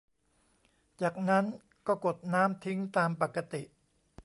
[1.01, 1.45] จากนั้น
[1.87, 3.61] ก็กดน้ำทิ้งตามปกติ